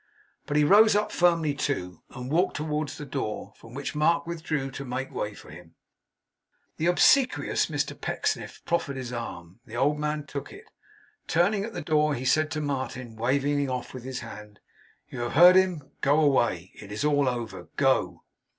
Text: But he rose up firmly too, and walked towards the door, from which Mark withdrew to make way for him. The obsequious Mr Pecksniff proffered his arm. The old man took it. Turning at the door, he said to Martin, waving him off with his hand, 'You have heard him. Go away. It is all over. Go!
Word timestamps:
But 0.47 0.57
he 0.57 0.63
rose 0.63 0.95
up 0.95 1.11
firmly 1.11 1.53
too, 1.53 2.01
and 2.09 2.31
walked 2.31 2.55
towards 2.55 2.97
the 2.97 3.05
door, 3.05 3.53
from 3.55 3.75
which 3.75 3.93
Mark 3.93 4.25
withdrew 4.25 4.71
to 4.71 4.83
make 4.83 5.11
way 5.11 5.35
for 5.35 5.51
him. 5.51 5.75
The 6.77 6.87
obsequious 6.87 7.67
Mr 7.67 7.93
Pecksniff 8.01 8.65
proffered 8.65 8.95
his 8.95 9.13
arm. 9.13 9.59
The 9.67 9.75
old 9.77 9.99
man 9.99 10.25
took 10.25 10.51
it. 10.51 10.71
Turning 11.27 11.63
at 11.63 11.73
the 11.73 11.83
door, 11.83 12.15
he 12.15 12.25
said 12.25 12.49
to 12.49 12.61
Martin, 12.61 13.15
waving 13.15 13.59
him 13.61 13.69
off 13.69 13.93
with 13.93 14.03
his 14.03 14.21
hand, 14.21 14.59
'You 15.07 15.19
have 15.19 15.33
heard 15.33 15.55
him. 15.55 15.91
Go 16.01 16.19
away. 16.19 16.71
It 16.73 16.91
is 16.91 17.05
all 17.05 17.29
over. 17.29 17.69
Go! 17.75 18.23